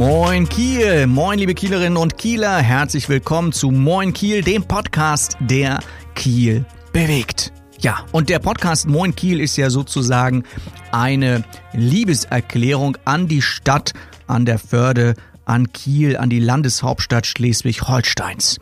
Moin 0.00 0.48
Kiel, 0.48 1.06
moin 1.06 1.38
liebe 1.38 1.52
Kielerinnen 1.52 1.98
und 1.98 2.16
Kieler, 2.16 2.56
herzlich 2.56 3.10
willkommen 3.10 3.52
zu 3.52 3.70
Moin 3.70 4.14
Kiel, 4.14 4.40
dem 4.40 4.64
Podcast, 4.64 5.36
der 5.40 5.80
Kiel 6.14 6.64
bewegt. 6.94 7.52
Ja, 7.80 8.06
und 8.10 8.30
der 8.30 8.38
Podcast 8.38 8.88
Moin 8.88 9.14
Kiel 9.14 9.40
ist 9.40 9.58
ja 9.58 9.68
sozusagen 9.68 10.44
eine 10.90 11.44
Liebeserklärung 11.74 12.96
an 13.04 13.28
die 13.28 13.42
Stadt, 13.42 13.92
an 14.26 14.46
der 14.46 14.58
Förde, 14.58 15.16
an 15.44 15.70
Kiel, 15.70 16.16
an 16.16 16.30
die 16.30 16.40
Landeshauptstadt 16.40 17.26
Schleswig-Holsteins. 17.26 18.58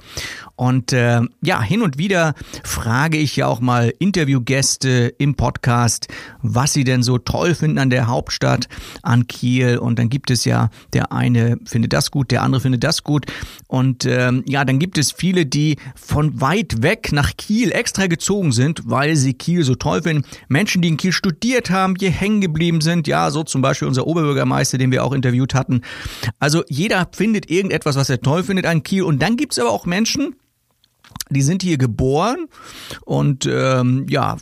Und 0.59 0.93
äh, 0.93 1.21
ja, 1.41 1.62
hin 1.62 1.83
und 1.83 1.98
wieder 1.98 2.35
frage 2.65 3.17
ich 3.17 3.37
ja 3.37 3.47
auch 3.47 3.61
mal 3.61 3.95
Interviewgäste 4.01 5.15
im 5.17 5.37
Podcast, 5.37 6.09
was 6.43 6.73
sie 6.73 6.83
denn 6.83 7.05
so 7.05 7.17
toll 7.19 7.55
finden 7.55 7.79
an 7.79 7.91
der 7.91 8.09
Hauptstadt, 8.09 8.69
an 9.05 9.29
Kiel. 9.29 9.79
Und 9.79 10.01
dann 10.01 10.09
gibt 10.09 10.33
es 10.33 10.45
ja, 10.45 10.71
der 10.93 11.12
eine 11.12 11.59
findet 11.65 11.93
das 11.93 12.11
gut, 12.11 12.33
der 12.33 12.43
andere 12.43 12.61
findet 12.61 12.83
das 12.83 13.05
gut. 13.05 13.27
Und 13.69 14.05
ähm, 14.05 14.43
ja, 14.48 14.65
dann 14.65 14.81
gibt 14.81 14.98
es 14.98 15.12
viele, 15.12 15.47
die 15.47 15.77
von 15.95 16.41
weit 16.41 16.83
weg 16.83 17.12
nach 17.12 17.36
Kiel 17.36 17.70
extra 17.70 18.09
gezogen 18.09 18.51
sind, 18.51 18.83
weil 18.84 19.14
sie 19.14 19.34
Kiel 19.34 19.62
so 19.62 19.77
toll 19.77 20.03
finden. 20.03 20.25
Menschen, 20.48 20.83
die 20.83 20.89
in 20.89 20.97
Kiel 20.97 21.12
studiert 21.12 21.70
haben, 21.70 21.95
hier 21.97 22.11
hängen 22.11 22.41
geblieben 22.41 22.81
sind. 22.81 23.06
Ja, 23.06 23.31
so 23.31 23.45
zum 23.45 23.62
Beispiel 23.62 23.86
unser 23.86 24.09
Oberbürgermeister, 24.09 24.77
den 24.77 24.91
wir 24.91 25.05
auch 25.05 25.12
interviewt 25.12 25.55
hatten. 25.55 25.83
Also 26.41 26.64
jeder 26.69 27.09
findet 27.12 27.48
irgendetwas, 27.48 27.95
was 27.95 28.11
er 28.11 28.20
toll 28.20 28.42
findet 28.42 28.67
an 28.67 28.83
Kiel. 28.83 29.05
Und 29.05 29.23
dann 29.23 29.36
gibt 29.36 29.53
es 29.53 29.61
aber 29.61 29.70
auch 29.70 29.86
Menschen, 29.86 30.34
die 31.31 31.43
sind 31.43 31.62
hier 31.62 31.79
geboren 31.79 32.47
und 33.05 33.47
ähm, 33.51 34.07
ja, 34.09 34.37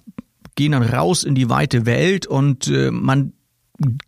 gehen 0.54 0.72
dann 0.72 0.82
raus 0.82 1.24
in 1.24 1.34
die 1.34 1.48
weite 1.48 1.86
Welt 1.86 2.26
und 2.26 2.68
äh, 2.68 2.90
man 2.90 3.32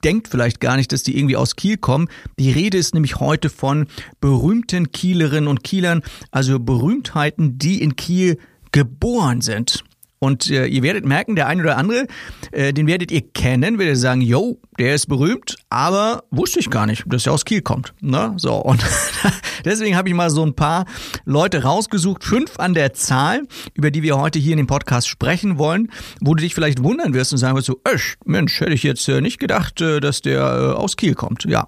denkt 0.02 0.28
vielleicht 0.28 0.60
gar 0.60 0.76
nicht, 0.76 0.92
dass 0.92 1.02
die 1.02 1.16
irgendwie 1.16 1.36
aus 1.36 1.56
Kiel 1.56 1.76
kommen. 1.76 2.08
Die 2.38 2.50
Rede 2.50 2.78
ist 2.78 2.94
nämlich 2.94 3.20
heute 3.20 3.50
von 3.50 3.86
berühmten 4.20 4.92
Kielerinnen 4.92 5.48
und 5.48 5.62
Kielern, 5.62 6.02
also 6.30 6.58
Berühmtheiten, 6.58 7.58
die 7.58 7.82
in 7.82 7.96
Kiel 7.96 8.38
geboren 8.72 9.40
sind. 9.40 9.84
Und 10.18 10.50
äh, 10.50 10.66
ihr 10.66 10.82
werdet 10.82 11.04
merken, 11.04 11.36
der 11.36 11.46
eine 11.46 11.62
oder 11.62 11.76
andere, 11.76 12.06
äh, 12.52 12.72
den 12.72 12.86
werdet 12.86 13.10
ihr 13.10 13.22
kennen, 13.22 13.78
werdet 13.78 13.94
ihr 13.94 14.00
sagen, 14.00 14.20
yo, 14.20 14.60
der 14.78 14.94
ist 14.94 15.06
berühmt, 15.06 15.56
aber 15.70 16.24
wusste 16.30 16.60
ich 16.60 16.70
gar 16.70 16.86
nicht, 16.86 17.04
dass 17.06 17.26
er 17.26 17.32
aus 17.32 17.44
Kiel 17.44 17.62
kommt. 17.62 17.94
Ne? 18.00 18.32
So, 18.36 18.54
und 18.54 18.84
deswegen 19.64 19.96
habe 19.96 20.08
ich 20.08 20.14
mal 20.14 20.30
so 20.30 20.44
ein 20.44 20.54
paar 20.54 20.86
Leute 21.24 21.62
rausgesucht, 21.62 22.24
fünf 22.24 22.58
an 22.58 22.74
der 22.74 22.94
Zahl, 22.94 23.42
über 23.74 23.90
die 23.90 24.02
wir 24.02 24.18
heute 24.18 24.38
hier 24.38 24.52
in 24.52 24.58
dem 24.58 24.66
Podcast 24.66 25.08
sprechen 25.08 25.58
wollen, 25.58 25.90
wo 26.20 26.34
du 26.34 26.42
dich 26.42 26.54
vielleicht 26.54 26.82
wundern 26.82 27.14
wirst 27.14 27.32
und 27.32 27.38
sagen 27.38 27.56
wirst, 27.56 27.66
so, 27.66 27.80
Ösch, 27.86 28.16
Mensch, 28.24 28.60
hätte 28.60 28.72
ich 28.72 28.82
jetzt 28.82 29.08
äh, 29.08 29.20
nicht 29.20 29.38
gedacht, 29.38 29.80
äh, 29.80 30.00
dass 30.00 30.22
der 30.22 30.40
äh, 30.40 30.76
aus 30.76 30.96
Kiel 30.96 31.14
kommt. 31.14 31.44
Ja, 31.44 31.66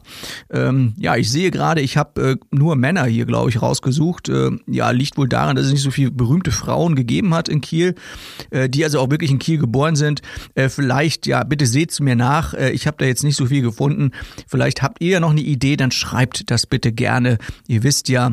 ähm, 0.51 0.95
ja 0.97 1.17
ich 1.17 1.31
sehe 1.31 1.51
gerade, 1.51 1.81
ich 1.81 1.97
habe 1.97 2.23
äh, 2.23 2.37
nur 2.51 2.77
Männer 2.77 3.05
hier, 3.05 3.27
glaube 3.27 3.51
ich, 3.51 3.61
rausgesucht. 3.61 4.29
Äh, 4.29 4.51
ja, 4.67 4.91
liegt 4.91 5.17
wohl 5.17 5.29
daran, 5.29 5.57
dass 5.57 5.67
es 5.67 5.73
nicht 5.73 5.83
so 5.83 5.91
viele 5.91 6.11
berühmte 6.11 6.53
Frauen 6.53 6.95
gegeben 6.95 7.35
hat 7.35 7.49
in 7.49 7.61
Kiel, 7.61 7.95
äh, 8.51 8.69
die 8.69 8.85
also 8.85 9.01
auch 9.01 9.11
wirklich 9.11 9.31
in 9.31 9.39
Kiel 9.39 9.59
geboren 9.59 9.97
sind. 9.97 10.23
Äh, 10.55 10.69
vielleicht, 10.69 11.27
ja, 11.27 11.45
bitte 11.45 11.67
seht's 11.67 12.01
mir 12.01 12.17
nach. 12.17 12.55
Äh, 12.55 12.71
ich 12.71 12.87
habe 12.87 12.97
da 12.99 13.07
jetzt 13.07 13.25
nicht 13.25 13.37
so 13.37 13.47
viel 13.47 13.63
gefunden. 13.63 14.13
Vielleicht 14.47 14.83
habt 14.83 15.03
ihr 15.03 15.11
ja 15.11 15.21
noch 15.21 15.31
eine 15.31 15.41
Idee, 15.41 15.77
dann 15.77 15.91
schreibt 15.91 16.51
das 16.51 16.67
bitte 16.67 16.93
gerne. 16.93 17.39
Ihr 17.67 17.83
wisst 17.83 18.09
ja, 18.09 18.33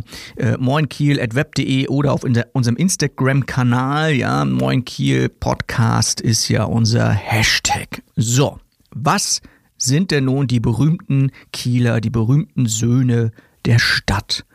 moinkiel.web.de 0.59 1.87
oder 1.87 2.13
auf 2.13 2.23
unserem 2.53 2.75
Instagram-Kanal, 2.77 4.13
ja, 4.13 4.45
moinkiel 4.45 5.29
Podcast 5.29 6.21
ist 6.21 6.47
ja 6.49 6.63
unser 6.63 7.09
Hashtag. 7.09 8.01
So, 8.15 8.59
was 8.91 9.41
sind 9.77 10.11
denn 10.11 10.25
nun 10.25 10.47
die 10.47 10.59
berühmten 10.59 11.31
Kieler, 11.51 12.01
die 12.01 12.09
berühmten 12.09 12.67
Söhne 12.67 13.31
der 13.65 13.79
Stadt? 13.79 14.45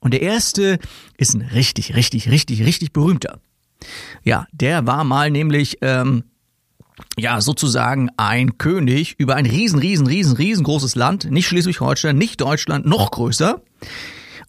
Und 0.00 0.14
der 0.14 0.22
erste 0.22 0.78
ist 1.16 1.34
ein 1.34 1.42
richtig, 1.42 1.94
richtig, 1.94 2.30
richtig, 2.30 2.64
richtig 2.64 2.92
berühmter. 2.92 3.40
Ja, 4.22 4.46
der 4.52 4.86
war 4.86 5.04
mal 5.04 5.30
nämlich 5.30 5.78
ähm, 5.82 6.24
ja, 7.16 7.40
sozusagen 7.40 8.10
ein 8.16 8.58
König 8.58 9.14
über 9.18 9.36
ein 9.36 9.46
riesen, 9.46 9.78
riesen, 9.78 10.06
riesen, 10.06 10.36
riesengroßes 10.36 10.94
Land, 10.94 11.30
nicht 11.30 11.46
Schleswig-Holstein, 11.46 12.16
nicht 12.16 12.40
Deutschland, 12.40 12.86
noch 12.86 13.10
größer. 13.10 13.60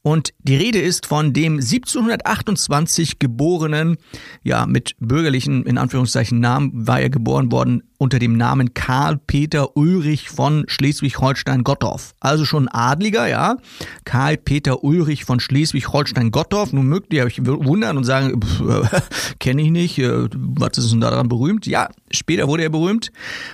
Und 0.02 0.34
die 0.40 0.56
Rede 0.56 0.80
ist 0.80 1.06
von 1.06 1.34
dem 1.34 1.56
1728 1.56 3.20
geborenen, 3.20 3.98
ja, 4.44 4.66
mit 4.66 4.96
bürgerlichen, 5.00 5.66
in 5.66 5.78
Anführungszeichen, 5.78 6.40
Namen 6.40 6.72
war 6.88 7.02
er 7.02 7.10
geboren 7.10 7.52
worden 7.52 7.84
unter 7.98 8.18
dem 8.18 8.38
Namen 8.38 8.74
Karl 8.74 9.18
Peter 9.18 9.76
Ulrich 9.76 10.30
von 10.30 10.64
Schleswig-Holstein-Gottorf. 10.68 12.16
Also 12.22 12.46
schon 12.46 12.70
Adliger, 12.70 13.28
ja. 13.28 13.58
Karl 14.06 14.38
Peter 14.38 14.86
Ulrich 14.86 15.26
von 15.26 15.42
Schleswig-Holstein-Gottorf. 15.42 16.72
Nun 16.72 16.88
mögt 16.88 17.14
ihr 17.14 17.26
euch 17.26 17.46
wundern 17.46 17.98
und 17.98 18.06
sagen, 18.06 18.40
äh, 18.62 19.00
kenne 19.40 19.62
ich 19.64 19.72
nicht, 19.72 20.00
äh, 20.00 20.30
was 20.34 20.78
ist 20.78 20.94
denn 20.94 21.02
daran 21.02 21.28
berühmt? 21.28 21.68
Ja, 21.68 21.90
später 22.10 22.48
wurde 22.48 22.64
er 22.64 22.70
berühmt, 22.70 23.12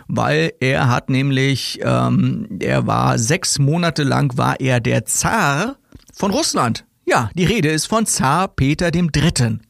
weil 0.08 0.54
er 0.60 0.90
hat 0.90 1.10
nämlich, 1.10 1.80
ähm, 1.82 2.48
er 2.60 2.86
war 2.86 3.18
sechs 3.18 3.58
Monate 3.58 4.04
lang 4.04 4.38
war 4.38 4.60
er 4.60 4.80
der 4.80 5.06
Zar 5.06 5.78
von 6.16 6.32
Russland. 6.32 6.86
Ja, 7.06 7.30
die 7.36 7.46
Rede 7.46 7.70
ist 7.70 7.86
von 7.86 8.06
Zar 8.06 8.48
Peter 8.48 8.90
Dritten. 8.90 9.62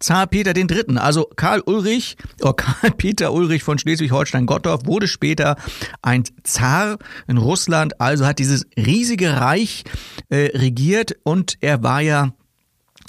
Zar 0.00 0.26
Peter 0.26 0.52
Dritten, 0.52 0.98
also 0.98 1.28
Karl 1.36 1.60
Ulrich, 1.60 2.16
oder 2.40 2.52
Karl 2.54 2.90
Peter 2.90 3.32
Ulrich 3.32 3.62
von 3.62 3.78
Schleswig-Holstein-Gottorf 3.78 4.86
wurde 4.86 5.06
später 5.06 5.56
ein 6.02 6.24
Zar 6.42 6.98
in 7.28 7.38
Russland, 7.38 8.00
also 8.00 8.26
hat 8.26 8.40
dieses 8.40 8.66
riesige 8.76 9.40
Reich 9.40 9.84
äh, 10.28 10.50
regiert 10.56 11.16
und 11.22 11.58
er 11.60 11.82
war 11.84 12.00
ja 12.00 12.32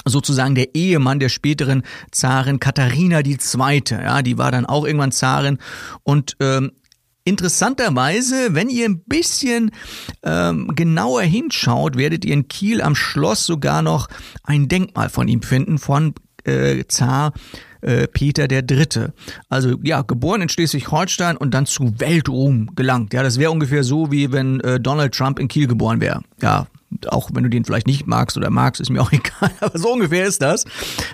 sozusagen 0.05 0.55
der 0.55 0.75
Ehemann 0.75 1.19
der 1.19 1.29
späteren 1.29 1.83
Zarin 2.11 2.59
Katharina 2.59 3.19
II. 3.19 3.83
Ja, 3.89 4.21
die 4.21 4.37
war 4.37 4.51
dann 4.51 4.65
auch 4.65 4.85
irgendwann 4.85 5.11
Zarin 5.11 5.59
und 6.03 6.37
ähm, 6.39 6.71
Interessanterweise, 7.23 8.55
wenn 8.55 8.69
ihr 8.69 8.85
ein 8.85 9.03
bisschen 9.03 9.71
ähm, 10.23 10.71
genauer 10.75 11.21
hinschaut, 11.21 11.95
werdet 11.95 12.25
ihr 12.25 12.33
in 12.33 12.47
Kiel 12.47 12.81
am 12.81 12.95
Schloss 12.95 13.45
sogar 13.45 13.81
noch 13.81 14.07
ein 14.43 14.67
Denkmal 14.67 15.09
von 15.09 15.27
ihm 15.27 15.43
finden, 15.43 15.77
von 15.77 16.15
äh, 16.45 16.83
Zar 16.87 17.33
äh, 17.81 18.07
Peter 18.07 18.47
Dritte. 18.47 19.13
Also 19.49 19.77
ja, 19.83 20.01
geboren 20.01 20.41
in 20.41 20.49
Schleswig-Holstein 20.49 21.37
und 21.37 21.53
dann 21.53 21.65
zu 21.65 21.99
Weltruhm 21.99 22.71
gelangt. 22.75 23.13
Ja, 23.13 23.23
das 23.23 23.37
wäre 23.37 23.51
ungefähr 23.51 23.83
so, 23.83 24.11
wie 24.11 24.31
wenn 24.31 24.59
äh, 24.61 24.79
Donald 24.79 25.13
Trump 25.13 25.39
in 25.39 25.47
Kiel 25.47 25.67
geboren 25.67 26.01
wäre. 26.01 26.21
Ja, 26.41 26.67
auch 27.07 27.29
wenn 27.33 27.43
du 27.43 27.49
den 27.49 27.65
vielleicht 27.65 27.87
nicht 27.87 28.07
magst 28.07 28.37
oder 28.37 28.49
magst, 28.49 28.81
ist 28.81 28.89
mir 28.89 29.01
auch 29.01 29.11
egal, 29.11 29.51
aber 29.59 29.77
so 29.77 29.91
ungefähr 29.93 30.25
ist 30.25 30.41
das. 30.41 30.65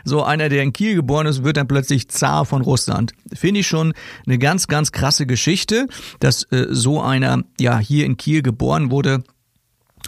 So 0.03 0.23
einer, 0.23 0.49
der 0.49 0.63
in 0.63 0.73
Kiel 0.73 0.95
geboren 0.95 1.27
ist, 1.27 1.43
wird 1.43 1.57
dann 1.57 1.67
plötzlich 1.67 2.09
Zar 2.09 2.45
von 2.45 2.61
Russland. 2.61 3.13
Finde 3.33 3.61
ich 3.61 3.67
schon 3.67 3.93
eine 4.25 4.37
ganz, 4.37 4.67
ganz 4.67 4.91
krasse 4.91 5.25
Geschichte, 5.25 5.87
dass 6.19 6.43
äh, 6.51 6.67
so 6.69 7.01
einer 7.01 7.43
ja 7.59 7.79
hier 7.79 8.05
in 8.05 8.17
Kiel 8.17 8.41
geboren 8.41 8.91
wurde 8.91 9.23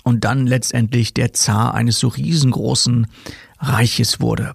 und 0.04 0.24
dann 0.24 0.48
letztendlich 0.48 1.14
der 1.14 1.34
Zar 1.34 1.74
eines 1.74 2.00
so 2.00 2.08
riesengroßen 2.08 3.08
Reiches 3.60 4.22
wurde. 4.22 4.54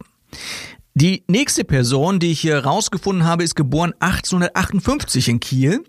Die 0.94 1.24
nächste 1.26 1.64
Person, 1.64 2.20
die 2.20 2.30
ich 2.30 2.40
hier 2.40 2.58
rausgefunden 2.58 3.24
habe, 3.24 3.42
ist 3.42 3.56
geboren 3.56 3.94
1858 3.98 5.28
in 5.28 5.40
Kiel 5.40 5.84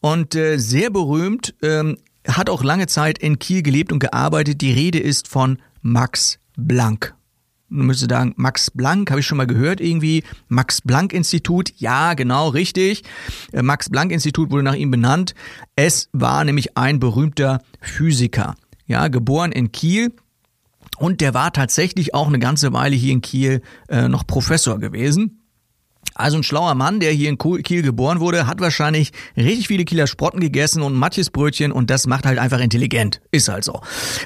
und 0.00 0.34
äh, 0.36 0.58
sehr 0.58 0.90
berühmt 0.90 1.54
ähm, 1.60 1.98
hat 2.26 2.50
auch 2.50 2.62
lange 2.62 2.86
Zeit 2.86 3.18
in 3.18 3.38
Kiel 3.38 3.62
gelebt 3.62 3.92
und 3.92 3.98
gearbeitet. 3.98 4.60
Die 4.60 4.72
Rede 4.72 4.98
ist 4.98 5.28
von 5.28 5.58
Max 5.82 6.38
Blank. 6.56 7.14
Man 7.68 7.86
müsste 7.86 8.06
sagen, 8.08 8.32
Max 8.36 8.70
Blank, 8.70 9.10
habe 9.10 9.20
ich 9.20 9.26
schon 9.26 9.36
mal 9.36 9.46
gehört 9.46 9.80
irgendwie. 9.80 10.24
Max 10.48 10.80
Blank 10.80 11.12
Institut, 11.12 11.72
ja, 11.76 12.14
genau, 12.14 12.48
richtig. 12.48 13.04
Äh, 13.52 13.62
Max 13.62 13.90
Blank 13.90 14.10
Institut 14.10 14.50
wurde 14.50 14.62
nach 14.62 14.74
ihm 14.74 14.90
benannt. 14.90 15.34
Es 15.76 16.08
war 16.12 16.44
nämlich 16.44 16.76
ein 16.78 16.98
berühmter 16.98 17.62
Physiker. 17.80 18.54
Ja, 18.86 19.08
geboren 19.08 19.52
in 19.52 19.70
Kiel, 19.70 20.12
und 20.98 21.20
der 21.20 21.32
war 21.32 21.52
tatsächlich 21.52 22.12
auch 22.14 22.26
eine 22.26 22.38
ganze 22.38 22.72
Weile 22.72 22.96
hier 22.96 23.12
in 23.12 23.20
Kiel 23.20 23.62
äh, 23.88 24.08
noch 24.08 24.26
Professor 24.26 24.78
gewesen. 24.78 25.37
Also 26.18 26.36
ein 26.36 26.42
schlauer 26.42 26.74
Mann, 26.74 26.98
der 26.98 27.12
hier 27.12 27.28
in 27.28 27.38
Kiel 27.38 27.82
geboren 27.82 28.18
wurde, 28.18 28.48
hat 28.48 28.60
wahrscheinlich 28.60 29.12
richtig 29.36 29.68
viele 29.68 29.84
Kieler 29.84 30.08
Sprotten 30.08 30.40
gegessen 30.40 30.82
und 30.82 30.94
Matjesbrötchen 30.94 31.70
und 31.70 31.90
das 31.90 32.08
macht 32.08 32.26
halt 32.26 32.38
einfach 32.40 32.58
intelligent. 32.58 33.20
Ist 33.30 33.48
halt 33.48 33.62
so. 33.62 33.80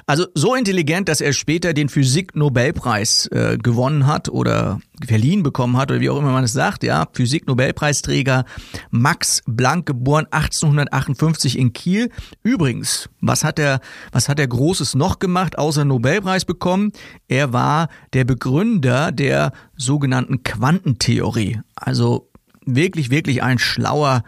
Also 0.06 0.26
so 0.34 0.54
intelligent, 0.54 1.10
dass 1.10 1.20
er 1.20 1.34
später 1.34 1.74
den 1.74 1.90
Physik-Nobelpreis 1.90 3.26
äh, 3.26 3.58
gewonnen 3.58 4.06
hat 4.06 4.30
oder 4.30 4.80
verliehen 5.06 5.42
bekommen 5.42 5.76
hat 5.76 5.90
oder 5.90 6.00
wie 6.00 6.10
auch 6.10 6.18
immer 6.18 6.32
man 6.32 6.44
es 6.44 6.52
sagt, 6.52 6.84
ja, 6.84 7.06
Physik-Nobelpreisträger 7.12 8.44
Max 8.90 9.42
Blank, 9.46 9.86
geboren 9.86 10.26
1858 10.30 11.58
in 11.58 11.72
Kiel. 11.72 12.10
Übrigens, 12.42 13.08
was 13.20 13.44
hat 13.44 13.58
er, 13.58 13.80
was 14.12 14.28
hat 14.28 14.38
er 14.38 14.48
Großes 14.48 14.94
noch 14.94 15.18
gemacht, 15.18 15.58
außer 15.58 15.84
Nobelpreis 15.84 16.44
bekommen? 16.44 16.92
Er 17.28 17.52
war 17.52 17.88
der 18.12 18.24
Begründer 18.24 19.12
der 19.12 19.52
sogenannten 19.76 20.42
Quantentheorie. 20.42 21.60
Also 21.74 22.30
wirklich, 22.64 23.10
wirklich 23.10 23.42
ein 23.42 23.58
schlauer 23.58 24.22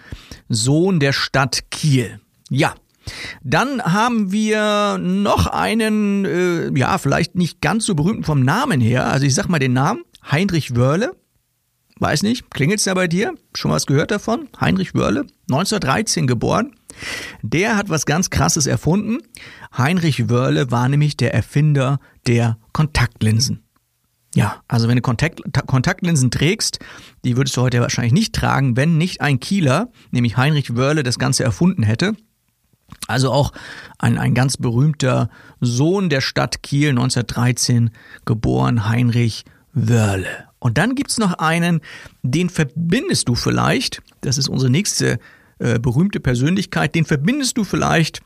Sohn 0.49 1.01
der 1.01 1.13
Stadt 1.13 1.71
Kiel. 1.71 2.21
Ja, 2.51 2.75
Dann 3.43 3.83
haben 3.83 4.33
wir 4.33 4.99
noch 4.99 5.47
einen, 5.47 6.25
äh, 6.25 6.79
ja, 6.79 6.99
vielleicht 6.99 7.35
nicht 7.35 7.61
ganz 7.61 7.87
so 7.87 7.95
berühmten 7.95 8.25
vom 8.25 8.43
Namen 8.43 8.81
her. 8.81 9.07
Also 9.07 9.27
ich 9.27 9.35
sag 9.35 9.49
mal 9.49 9.59
den 9.59 9.75
Namen. 9.75 10.03
Heinrich 10.31 10.75
Wörle. 10.75 11.15
Weiß 11.99 12.23
nicht, 12.23 12.51
klingelt's 12.51 12.85
da 12.85 12.95
bei 12.95 13.07
dir? 13.07 13.35
Schon 13.55 13.71
was 13.71 13.87
gehört 13.87 14.11
davon? 14.11 14.49
Heinrich 14.61 14.95
Wörle, 14.95 15.27
1913 15.51 16.27
geboren. 16.27 16.75
Der 17.43 17.77
hat 17.77 17.89
was 17.89 18.07
ganz 18.07 18.31
Krasses 18.31 18.67
erfunden. 18.67 19.19
Heinrich 19.77 20.29
Wörle 20.29 20.71
war 20.71 20.89
nämlich 20.89 21.17
der 21.17 21.35
Erfinder 21.35 22.01
der 22.27 22.59
Kontaktlinsen. 22.73 23.63
Ja, 24.35 24.63
also 24.67 24.89
wenn 24.89 24.97
du 24.97 25.03
Kontakt, 25.03 25.41
Kontaktlinsen 25.67 26.33
trägst, 26.33 26.81
die 27.25 27.37
würdest 27.37 27.57
du 27.57 27.63
heute 27.63 27.81
wahrscheinlich 27.81 28.13
nicht 28.13 28.35
tragen, 28.35 28.77
wenn 28.77 28.99
nicht 28.99 29.21
ein 29.21 29.39
Kieler, 29.39 29.93
nämlich 30.11 30.37
Heinrich 30.37 30.75
Wörle, 30.75 31.05
das 31.05 31.21
Ganze 31.21 31.45
erfunden 31.45 31.85
hätte. 31.85 32.17
Also 33.07 33.31
auch 33.31 33.53
ein, 33.99 34.19
ein 34.19 34.35
ganz 34.35 34.57
berühmter 34.57 35.31
Sohn 35.61 36.09
der 36.09 36.21
Stadt 36.21 36.63
Kiel, 36.63 36.91
1913 36.91 37.91
geboren, 38.25 38.89
Heinrich 38.89 39.45
Wörle. 39.75 40.27
Und 40.59 40.79
dann 40.79 40.95
gibt's 40.95 41.19
noch 41.19 41.35
einen, 41.35 41.81
den 42.23 42.49
verbindest 42.49 43.29
du 43.29 43.35
vielleicht, 43.35 44.03
das 44.23 44.39
ist 44.39 44.49
unsere 44.49 44.71
nächste 44.71 45.19
äh, 45.59 45.79
berühmte 45.79 46.21
Persönlichkeit, 46.21 46.95
den 46.95 47.05
verbindest 47.05 47.59
du 47.59 47.65
vielleicht 47.65 48.23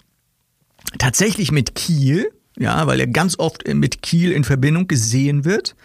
tatsächlich 0.99 1.51
mit 1.51 1.75
Kiel, 1.75 2.31
ja, 2.59 2.87
weil 2.87 2.99
er 2.99 3.07
ganz 3.07 3.39
oft 3.39 3.67
mit 3.73 4.03
Kiel 4.03 4.33
in 4.33 4.43
Verbindung 4.43 4.89
gesehen 4.89 5.45
wird, 5.45 5.77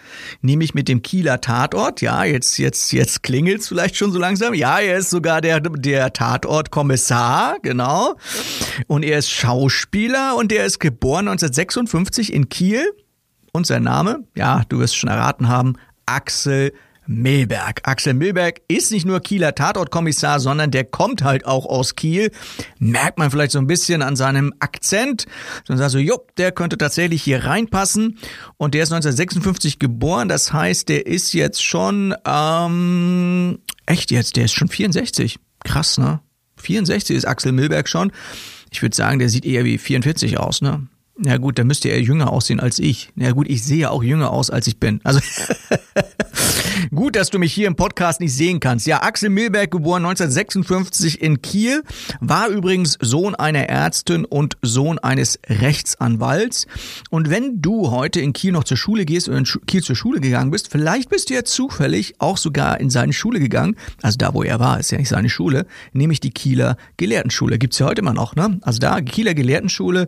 nämlich 0.42 0.74
mit 0.74 0.88
dem 0.88 1.02
Kieler 1.04 1.40
Tatort. 1.40 2.02
Ja, 2.02 2.24
jetzt 2.24 2.58
jetzt 2.58 2.92
jetzt 2.92 3.22
klingelt's 3.22 3.68
vielleicht 3.68 3.96
schon 3.96 4.12
so 4.12 4.18
langsam. 4.18 4.54
Ja, 4.54 4.80
er 4.80 4.98
ist 4.98 5.12
sogar 5.12 5.42
der 5.42 5.60
der 5.60 6.14
Tatortkommissar, 6.14 7.58
genau. 7.62 8.16
Und 8.88 9.04
er 9.04 9.20
ist 9.20 9.30
Schauspieler 9.30 10.36
und 10.36 10.52
er 10.52 10.66
ist 10.66 10.80
geboren 10.80 11.28
1956 11.28 12.34
in 12.34 12.50
Kiel. 12.50 12.84
Und 13.56 13.68
sein 13.68 13.84
Name, 13.84 14.24
ja, 14.36 14.64
du 14.68 14.80
wirst 14.80 14.98
schon 14.98 15.10
erraten 15.10 15.48
haben, 15.48 15.76
Axel 16.08 16.74
Milberg. 17.06 17.82
Axel 17.84 18.16
Milberg 18.16 18.62
ist 18.68 18.92
nicht 18.92 19.06
nur 19.06 19.20
Kieler 19.20 19.54
Tatortkommissar, 19.54 20.40
sondern 20.40 20.72
der 20.72 20.86
kommt 20.86 21.24
halt 21.24 21.46
auch 21.46 21.68
aus 21.68 21.96
Kiel. 21.96 22.32
Merkt 22.80 23.20
man 23.20 23.30
vielleicht 23.30 23.52
so 23.52 23.60
ein 23.60 23.68
bisschen 23.68 24.02
an 24.02 24.16
seinem 24.16 24.54
Akzent. 24.60 25.28
Dann 25.68 25.78
sagt 25.78 25.92
so, 25.92 26.00
jupp, 26.00 26.36
der 26.36 26.52
könnte 26.52 26.78
tatsächlich 26.78 27.22
hier 27.22 27.46
reinpassen. 27.46 28.18
Und 28.58 28.74
der 28.74 28.84
ist 28.84 28.92
1956 28.92 29.80
geboren. 29.80 30.30
Das 30.30 30.52
heißt, 30.52 30.90
der 30.90 31.06
ist 31.06 31.34
jetzt 31.34 31.64
schon, 31.64 32.16
ähm, 32.26 33.60
echt 33.86 34.12
jetzt, 34.12 34.36
der 34.36 34.46
ist 34.46 34.54
schon 34.54 34.70
64. 34.70 35.38
Krass, 35.64 35.98
ne? 35.98 36.22
64 36.58 37.16
ist 37.16 37.26
Axel 37.26 37.52
Milberg 37.52 37.90
schon. 37.90 38.12
Ich 38.72 38.82
würde 38.82 38.96
sagen, 38.96 39.20
der 39.20 39.30
sieht 39.30 39.46
eher 39.46 39.66
wie 39.66 39.78
44 39.78 40.40
aus, 40.40 40.62
ne? 40.62 40.88
Ja 41.22 41.38
gut, 41.38 41.60
da 41.60 41.64
müsste 41.64 41.90
er 41.90 42.02
jünger 42.02 42.32
aussehen 42.32 42.60
als 42.60 42.80
ich. 42.80 43.12
Ja 43.16 43.32
gut, 43.34 43.48
ich 43.48 43.64
sehe 43.64 43.92
auch 43.92 44.02
jünger 44.02 44.32
aus, 44.32 44.50
als 44.50 44.66
ich 44.66 44.80
bin. 44.80 45.00
Also 45.04 45.20
gut, 46.90 47.16
dass 47.16 47.30
du 47.30 47.38
mich 47.38 47.54
hier 47.54 47.68
im 47.68 47.76
Podcast 47.76 48.20
nicht 48.20 48.34
sehen 48.34 48.60
kannst. 48.60 48.88
Ja, 48.88 49.04
Axel 49.04 49.30
Milberg, 49.30 49.70
geboren 49.70 50.04
1956 50.06 51.22
in 51.22 51.44
Kiel, 51.44 51.84
war 52.20 52.48
übrigens 52.48 52.98
Sohn 53.00 53.36
einer 53.36 53.70
Ärztin 53.70 54.26
und 54.26 54.58
Sohn 54.64 54.98
eines 54.98 55.40
Rechtsanwalts. 55.48 56.66
Und 57.12 57.30
wenn 57.30 57.62
du 57.62 57.92
heute 57.92 58.20
in 58.20 58.34
Kiel 58.34 58.52
noch 58.52 58.64
zur 58.64 58.78
Schule 58.78 59.06
gehst 59.06 59.30
oder 59.30 59.38
in 59.38 59.46
Kiel 59.68 59.84
zur 59.84 59.96
Schule 59.96 60.20
gegangen 60.20 60.50
bist, 60.50 60.72
vielleicht 60.72 61.10
bist 61.10 61.30
du 61.30 61.36
ja 61.36 61.44
zufällig 61.44 62.16
auch 62.18 62.38
sogar 62.38 62.80
in 62.80 62.90
seine 62.90 63.14
Schule 63.14 63.40
gegangen. 63.40 63.76
Also 64.02 64.18
da, 64.18 64.34
wo 64.34 64.42
er 64.42 64.60
war, 64.60 64.80
ist 64.80 64.90
ja 64.90 64.98
nicht 64.98 65.10
seine 65.10 65.30
Schule, 65.30 65.68
nämlich 65.92 66.22
die 66.22 66.32
Kieler 66.32 66.76
Gelehrtenschule. 66.98 67.60
Gibt's 67.60 67.78
ja 67.78 67.86
heute 67.86 68.02
immer 68.02 68.14
noch, 68.14 68.36
ne? 68.36 68.60
Also 68.64 68.80
da, 68.80 69.00
Kieler 69.00 69.36
Gelehrtenschule, 69.36 70.08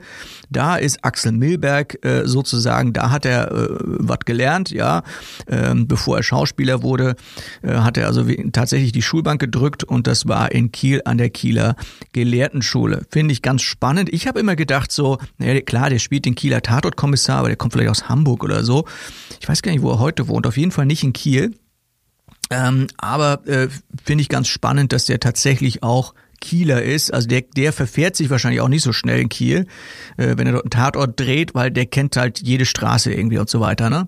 da 0.49 0.77
ist 0.77 0.94
Axel 1.03 1.31
Milberg 1.31 2.03
äh, 2.05 2.25
sozusagen, 2.25 2.93
da 2.93 3.11
hat 3.11 3.25
er 3.25 3.51
äh, 3.51 3.67
was 3.81 4.19
gelernt, 4.25 4.71
ja. 4.71 5.03
Ähm, 5.47 5.87
bevor 5.87 6.17
er 6.17 6.23
Schauspieler 6.23 6.83
wurde, 6.83 7.15
äh, 7.61 7.75
hat 7.75 7.97
er 7.97 8.07
also 8.07 8.25
tatsächlich 8.51 8.91
die 8.91 9.01
Schulbank 9.01 9.39
gedrückt 9.39 9.83
und 9.83 10.07
das 10.07 10.27
war 10.27 10.51
in 10.51 10.71
Kiel 10.71 11.01
an 11.05 11.17
der 11.17 11.29
Kieler 11.29 11.75
Gelehrtenschule. 12.13 13.05
Finde 13.09 13.33
ich 13.33 13.41
ganz 13.41 13.61
spannend. 13.61 14.09
Ich 14.11 14.27
habe 14.27 14.39
immer 14.39 14.55
gedacht 14.55 14.91
so, 14.91 15.17
naja, 15.37 15.61
klar, 15.61 15.89
der 15.89 15.99
spielt 15.99 16.25
den 16.25 16.35
Kieler 16.35 16.61
Tatortkommissar, 16.61 17.39
aber 17.39 17.47
der 17.47 17.57
kommt 17.57 17.73
vielleicht 17.73 17.89
aus 17.89 18.09
Hamburg 18.09 18.43
oder 18.43 18.63
so. 18.63 18.85
Ich 19.39 19.47
weiß 19.47 19.61
gar 19.61 19.71
nicht, 19.71 19.81
wo 19.81 19.91
er 19.91 19.99
heute 19.99 20.27
wohnt. 20.27 20.47
Auf 20.47 20.57
jeden 20.57 20.71
Fall 20.71 20.85
nicht 20.85 21.03
in 21.03 21.13
Kiel. 21.13 21.53
Ähm, 22.51 22.87
aber 22.97 23.45
äh, 23.47 23.69
finde 24.03 24.21
ich 24.21 24.29
ganz 24.29 24.47
spannend, 24.47 24.93
dass 24.93 25.05
der 25.05 25.19
tatsächlich 25.19 25.83
auch 25.83 26.13
Kieler 26.45 26.83
ist. 26.83 27.11
Also 27.11 27.27
der, 27.27 27.41
der 27.41 27.73
verfährt 27.73 28.15
sich 28.15 28.29
wahrscheinlich 28.29 28.61
auch 28.61 28.67
nicht 28.67 28.83
so 28.83 28.93
schnell 28.93 29.19
in 29.19 29.29
Kiel, 29.29 29.65
äh, 30.17 30.35
wenn 30.37 30.45
er 30.45 30.53
dort 30.53 30.65
einen 30.65 30.69
Tatort 30.69 31.19
dreht, 31.19 31.55
weil 31.55 31.71
der 31.71 31.87
kennt 31.87 32.15
halt 32.17 32.39
jede 32.43 32.65
Straße 32.65 33.11
irgendwie 33.11 33.39
und 33.39 33.49
so 33.49 33.61
weiter. 33.61 33.89
Ne? 33.89 34.07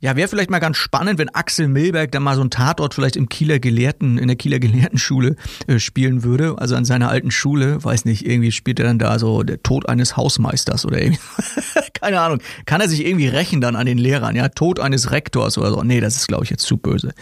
Ja, 0.00 0.14
wäre 0.14 0.28
vielleicht 0.28 0.50
mal 0.50 0.58
ganz 0.58 0.76
spannend, 0.76 1.18
wenn 1.18 1.30
Axel 1.30 1.66
Milberg 1.66 2.12
dann 2.12 2.22
mal 2.22 2.34
so 2.34 2.42
einen 2.42 2.50
Tatort 2.50 2.92
vielleicht 2.92 3.16
im 3.16 3.30
Kieler 3.30 3.58
Gelehrten, 3.60 4.18
in 4.18 4.28
der 4.28 4.36
Kieler 4.36 4.58
Gelehrtenschule 4.58 5.36
äh, 5.66 5.78
spielen 5.78 6.22
würde. 6.22 6.56
Also 6.58 6.76
an 6.76 6.84
seiner 6.84 7.08
alten 7.08 7.30
Schule, 7.30 7.82
weiß 7.82 8.04
nicht, 8.04 8.26
irgendwie 8.26 8.52
spielt 8.52 8.78
er 8.78 8.84
dann 8.84 8.98
da 8.98 9.18
so 9.18 9.42
der 9.42 9.62
Tod 9.62 9.88
eines 9.88 10.18
Hausmeisters 10.18 10.84
oder 10.84 11.00
irgendwie. 11.00 11.20
Keine 11.94 12.20
Ahnung. 12.20 12.40
Kann 12.66 12.82
er 12.82 12.88
sich 12.90 13.06
irgendwie 13.06 13.28
rächen 13.28 13.62
dann 13.62 13.76
an 13.76 13.86
den 13.86 13.96
Lehrern, 13.96 14.36
ja? 14.36 14.50
Tod 14.50 14.80
eines 14.80 15.10
Rektors 15.12 15.56
oder 15.56 15.70
so. 15.70 15.82
Nee, 15.82 16.00
das 16.00 16.16
ist, 16.16 16.28
glaube 16.28 16.44
ich, 16.44 16.50
jetzt 16.50 16.66
zu 16.66 16.76
böse. 16.76 17.14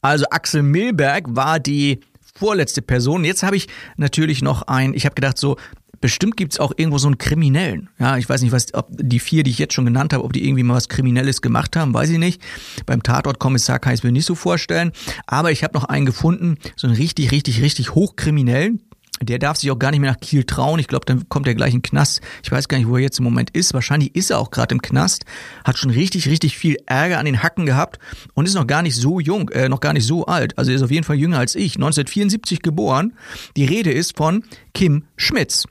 Also 0.00 0.24
Axel 0.30 0.62
Milberg 0.62 1.24
war 1.28 1.60
die 1.60 2.00
vorletzte 2.36 2.82
Person. 2.82 3.24
Jetzt 3.24 3.42
habe 3.42 3.56
ich 3.56 3.68
natürlich 3.96 4.42
noch 4.42 4.62
ein, 4.62 4.94
ich 4.94 5.04
habe 5.06 5.14
gedacht 5.14 5.38
so, 5.38 5.56
bestimmt 6.00 6.36
gibt's 6.36 6.58
auch 6.58 6.72
irgendwo 6.76 6.98
so 6.98 7.06
einen 7.06 7.18
Kriminellen. 7.18 7.88
Ja, 7.98 8.18
ich 8.18 8.28
weiß 8.28 8.42
nicht, 8.42 8.52
was, 8.52 8.74
ob 8.74 8.88
die 8.90 9.20
vier, 9.20 9.42
die 9.42 9.50
ich 9.50 9.58
jetzt 9.58 9.72
schon 9.72 9.84
genannt 9.84 10.12
habe, 10.12 10.24
ob 10.24 10.32
die 10.32 10.44
irgendwie 10.44 10.62
mal 10.62 10.74
was 10.74 10.88
Kriminelles 10.88 11.40
gemacht 11.40 11.76
haben, 11.76 11.94
weiß 11.94 12.10
ich 12.10 12.18
nicht. 12.18 12.42
Beim 12.86 13.02
Tatortkommissar 13.02 13.78
kann 13.78 13.94
ich 13.94 14.00
es 14.00 14.04
mir 14.04 14.12
nicht 14.12 14.26
so 14.26 14.34
vorstellen. 14.34 14.92
Aber 15.26 15.50
ich 15.50 15.64
habe 15.64 15.74
noch 15.74 15.84
einen 15.84 16.06
gefunden, 16.06 16.58
so 16.76 16.86
einen 16.86 16.96
richtig, 16.96 17.30
richtig, 17.30 17.62
richtig 17.62 17.94
hochkriminellen. 17.94 18.82
Der 19.22 19.38
darf 19.38 19.56
sich 19.56 19.70
auch 19.70 19.78
gar 19.78 19.90
nicht 19.90 20.00
mehr 20.00 20.10
nach 20.10 20.20
Kiel 20.20 20.44
trauen. 20.44 20.80
Ich 20.80 20.88
glaube, 20.88 21.06
dann 21.06 21.28
kommt 21.28 21.46
er 21.46 21.54
gleich 21.54 21.72
in 21.72 21.80
den 21.80 21.82
Knast. 21.82 22.20
Ich 22.42 22.50
weiß 22.50 22.68
gar 22.68 22.78
nicht, 22.78 22.88
wo 22.88 22.96
er 22.96 23.02
jetzt 23.02 23.18
im 23.18 23.24
Moment 23.24 23.50
ist. 23.50 23.74
Wahrscheinlich 23.74 24.14
ist 24.14 24.30
er 24.30 24.38
auch 24.38 24.50
gerade 24.50 24.74
im 24.74 24.82
Knast. 24.82 25.24
Hat 25.64 25.78
schon 25.78 25.90
richtig, 25.90 26.28
richtig 26.28 26.58
viel 26.58 26.76
Ärger 26.86 27.18
an 27.18 27.26
den 27.26 27.42
Hacken 27.42 27.66
gehabt 27.66 27.98
und 28.34 28.46
ist 28.46 28.54
noch 28.54 28.66
gar 28.66 28.82
nicht 28.82 28.96
so 28.96 29.20
jung, 29.20 29.48
äh, 29.50 29.68
noch 29.68 29.80
gar 29.80 29.92
nicht 29.92 30.06
so 30.06 30.26
alt. 30.26 30.58
Also 30.58 30.70
er 30.70 30.76
ist 30.76 30.82
auf 30.82 30.90
jeden 30.90 31.04
Fall 31.04 31.16
jünger 31.16 31.38
als 31.38 31.54
ich. 31.54 31.76
1974 31.76 32.62
geboren. 32.62 33.14
Die 33.56 33.64
Rede 33.64 33.92
ist 33.92 34.16
von 34.16 34.44
Kim 34.72 35.04
Schmitz. 35.16 35.64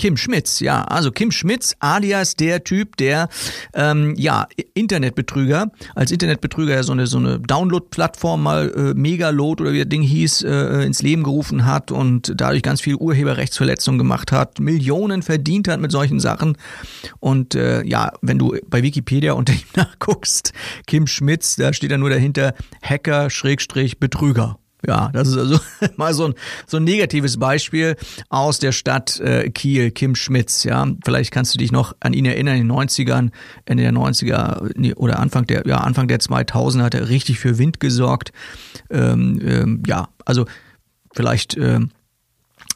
Kim 0.00 0.16
Schmitz, 0.16 0.60
ja, 0.60 0.84
also 0.84 1.12
Kim 1.12 1.30
Schmitz 1.30 1.76
alias 1.78 2.34
der 2.34 2.64
Typ, 2.64 2.96
der 2.96 3.28
ähm, 3.74 4.14
ja 4.16 4.46
Internetbetrüger 4.72 5.70
als 5.94 6.10
Internetbetrüger 6.10 6.82
so 6.84 6.92
eine 6.92 7.06
so 7.06 7.18
eine 7.18 7.38
Download-Plattform 7.38 8.42
mal 8.42 8.72
äh, 8.74 8.94
Megaload 8.94 9.62
oder 9.62 9.74
wie 9.74 9.80
das 9.80 9.90
Ding 9.90 10.00
hieß 10.00 10.44
äh, 10.44 10.86
ins 10.86 11.02
Leben 11.02 11.22
gerufen 11.22 11.66
hat 11.66 11.92
und 11.92 12.32
dadurch 12.34 12.62
ganz 12.62 12.80
viel 12.80 12.94
Urheberrechtsverletzungen 12.94 13.98
gemacht 13.98 14.32
hat, 14.32 14.58
Millionen 14.58 15.20
verdient 15.20 15.68
hat 15.68 15.80
mit 15.80 15.92
solchen 15.92 16.18
Sachen. 16.18 16.56
Und 17.18 17.54
äh, 17.54 17.84
ja, 17.84 18.14
wenn 18.22 18.38
du 18.38 18.56
bei 18.68 18.82
Wikipedia 18.82 19.34
unter 19.34 19.52
ihm 19.52 19.60
nachguckst, 19.76 20.54
Kim 20.86 21.06
Schmitz, 21.08 21.56
da 21.56 21.74
steht 21.74 21.92
er 21.92 21.98
nur 21.98 22.08
dahinter 22.08 22.54
Hacker 22.80 23.28
Schrägstrich 23.28 24.00
Betrüger 24.00 24.56
ja, 24.86 25.10
das 25.12 25.28
ist 25.28 25.36
also 25.36 25.58
mal 25.96 26.14
so 26.14 26.26
ein, 26.26 26.34
so 26.66 26.78
ein 26.78 26.84
negatives 26.84 27.38
Beispiel 27.38 27.96
aus 28.28 28.58
der 28.58 28.72
Stadt 28.72 29.20
äh, 29.20 29.50
Kiel, 29.50 29.90
Kim 29.90 30.14
Schmitz. 30.14 30.64
Ja, 30.64 30.86
vielleicht 31.04 31.30
kannst 31.30 31.54
du 31.54 31.58
dich 31.58 31.72
noch 31.72 31.94
an 32.00 32.12
ihn 32.12 32.24
erinnern, 32.24 32.56
in 32.56 32.68
den 32.68 32.76
90ern, 32.76 33.30
Ende 33.66 33.82
der 33.82 33.92
90er 33.92 34.72
nee, 34.76 34.94
oder 34.94 35.18
Anfang 35.18 35.46
der, 35.46 35.66
ja, 35.66 35.78
Anfang 35.78 36.08
der 36.08 36.20
2000er 36.20 36.82
hat 36.82 36.94
er 36.94 37.08
richtig 37.08 37.38
für 37.38 37.58
Wind 37.58 37.80
gesorgt. 37.80 38.32
Ähm, 38.90 39.40
ähm, 39.44 39.82
ja, 39.86 40.08
also 40.24 40.46
vielleicht 41.12 41.56
ähm, 41.56 41.90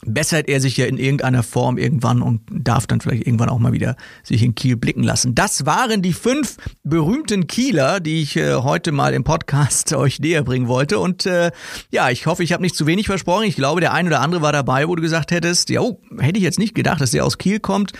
bessert 0.06 0.48
er 0.48 0.60
sich 0.60 0.76
ja 0.76 0.86
in 0.86 0.98
irgendeiner 0.98 1.42
Form 1.42 1.78
irgendwann 1.78 2.22
und 2.22 2.40
darf 2.50 2.86
dann 2.86 3.00
vielleicht 3.00 3.26
irgendwann 3.26 3.48
auch 3.48 3.58
mal 3.58 3.72
wieder 3.72 3.96
sich 4.22 4.42
in 4.42 4.54
Kiel 4.54 4.76
blicken 4.76 5.02
lassen. 5.02 5.34
Das 5.34 5.66
waren 5.66 6.02
die 6.02 6.12
fünf 6.12 6.56
berühmten 6.82 7.46
Kieler, 7.46 8.00
die 8.00 8.22
ich 8.22 8.36
äh, 8.36 8.54
heute 8.54 8.92
mal 8.92 9.14
im 9.14 9.24
Podcast 9.24 9.92
euch 9.94 10.20
näher 10.20 10.42
bringen 10.42 10.68
wollte. 10.68 10.98
Und 10.98 11.26
äh, 11.26 11.50
ja, 11.90 12.10
ich 12.10 12.26
hoffe, 12.26 12.42
ich 12.42 12.52
habe 12.52 12.62
nicht 12.62 12.76
zu 12.76 12.86
wenig 12.86 13.06
versprochen. 13.06 13.44
Ich 13.44 13.56
glaube, 13.56 13.80
der 13.80 13.92
ein 13.92 14.06
oder 14.06 14.20
andere 14.20 14.42
war 14.42 14.52
dabei, 14.52 14.88
wo 14.88 14.94
du 14.94 15.02
gesagt 15.02 15.30
hättest, 15.30 15.70
ja, 15.70 15.80
oh, 15.80 16.00
hätte 16.18 16.38
ich 16.38 16.44
jetzt 16.44 16.58
nicht 16.58 16.74
gedacht, 16.74 17.00
dass 17.00 17.10
der 17.10 17.24
aus 17.24 17.38
Kiel 17.38 17.60
kommt. 17.60 17.92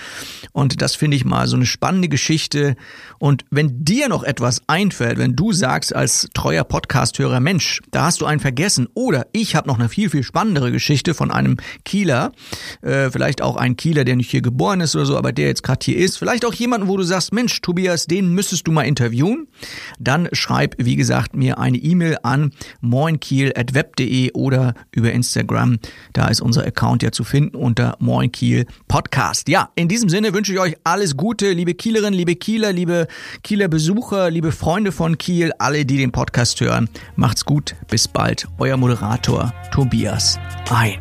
Und 0.53 0.83
das 0.83 0.95
finde 0.95 1.17
ich 1.17 1.25
mal 1.25 1.47
so 1.47 1.57
eine 1.57 1.67
spannende 1.67 2.09
Geschichte. 2.09 2.77
Und 3.19 3.45
wenn 3.51 3.85
dir 3.85 4.09
noch 4.09 4.23
etwas 4.23 4.63
einfällt, 4.67 5.19
wenn 5.19 5.37
du 5.37 5.53
sagst 5.53 5.95
als 5.95 6.29
treuer 6.35 6.65
Podcast-Hörer, 6.65 7.41
Mensch, 7.41 7.81
da 7.91 8.07
hast 8.07 8.21
du 8.21 8.27
einen 8.27 8.41
vergessen 8.41 8.89
oder 8.95 9.27
ich 9.33 9.57
habe 9.57 9.69
noch 9.69 9.79
eine 9.79 9.89
viel, 9.89 10.11
viel 10.11 10.23
spannendere 10.23 10.71
Geschichte 10.73 11.15
von 11.15 11.31
einem 11.31 11.57
Kiel 11.85 11.94
Kieler, 11.95 12.33
äh, 12.83 13.09
vielleicht 13.09 13.41
auch 13.41 13.55
ein 13.55 13.77
Kieler, 13.77 14.05
der 14.05 14.17
nicht 14.17 14.29
hier 14.29 14.43
geboren 14.43 14.81
ist 14.81 14.97
oder 14.97 15.07
so, 15.07 15.17
aber 15.17 15.31
der 15.31 15.47
jetzt 15.47 15.63
gerade 15.63 15.79
hier 15.85 15.97
ist, 15.97 16.17
vielleicht 16.19 16.45
auch 16.45 16.53
jemanden, 16.53 16.89
wo 16.89 16.97
du 16.97 17.05
sagst, 17.05 17.33
Mensch, 17.33 17.61
Tobias, 17.61 18.07
den 18.07 18.35
müsstest 18.35 18.67
du 18.67 18.73
mal 18.73 18.83
interviewen, 18.83 19.47
dann 20.01 20.29
schreib, 20.33 20.75
wie 20.79 20.97
gesagt, 20.97 21.37
mir 21.37 21.59
eine 21.59 21.79
E-Mail 21.79 22.17
an 22.25 22.51
moinkiel.web.de 22.81 24.33
oder 24.33 24.75
über 24.91 25.13
Instagram. 25.13 25.79
Da 26.13 26.27
ist 26.27 26.41
unser 26.41 26.67
Account 26.67 27.05
ja 27.05 27.13
zu 27.13 27.23
finden 27.23 27.55
unter 27.55 27.97
moinkiel 28.01 28.67
Podcast. 28.89 29.49
Ja, 29.49 29.69
in 29.77 29.87
diesem 29.87 30.09
Sinne 30.09 30.35
wünsche 30.35 30.53
ich 30.53 30.59
euch 30.59 30.75
alles 30.83 31.17
Gute, 31.17 31.53
liebe 31.53 31.75
Kielerinnen, 31.75 32.15
liebe 32.15 32.35
Kieler, 32.35 32.73
liebe 32.73 33.07
Kieler 33.45 33.69
Besucher, 33.69 34.33
liebe 34.33 34.51
Freunde 34.51 34.91
von 34.91 35.17
Kiel, 35.17 35.53
alle, 35.61 35.87
die 35.87 35.99
den 35.99 36.11
Podcast 36.11 36.61
hören. 36.61 36.89
Macht's 37.15 37.45
gut, 37.45 37.77
bis 37.89 38.09
bald. 38.09 38.49
Euer 38.59 38.77
Moderator 38.77 39.55
Tobias 39.71 40.41
Ein. 40.71 40.99